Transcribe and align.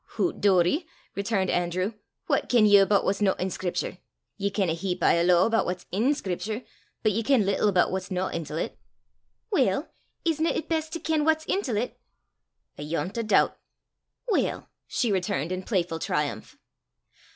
"Hoot, 0.17 0.41
Doory!" 0.41 0.87
returned 1.13 1.51
Andrew, 1.51 1.93
"what 2.25 2.49
ken 2.49 2.65
ye 2.65 2.77
aboot 2.79 3.03
what's 3.03 3.21
no 3.21 3.33
i' 3.37 3.45
scriptur? 3.49 3.99
Ye 4.35 4.49
ken 4.49 4.67
a 4.67 4.73
heap, 4.73 5.03
I 5.03 5.19
alloo, 5.19 5.45
aboot 5.45 5.63
what's 5.63 5.85
in 5.91 6.15
scriptur, 6.15 6.65
but 7.03 7.11
ye 7.11 7.21
ken 7.21 7.45
little 7.45 7.69
aboot 7.69 7.91
what's 7.91 8.09
no 8.09 8.27
intil 8.31 8.57
't!" 8.57 8.73
"Weel, 9.51 9.89
isna 10.25 10.53
't 10.59 10.67
best 10.67 10.91
to 10.93 10.99
ken 10.99 11.23
what's 11.23 11.45
intil 11.45 11.75
't?" 11.75 11.95
"'Ayont 12.79 13.15
a 13.15 13.21
doobt." 13.23 13.53
"Weel!" 14.31 14.67
she 14.87 15.11
returned 15.11 15.51
in 15.51 15.61
playful 15.61 15.99
triumph. 15.99 16.57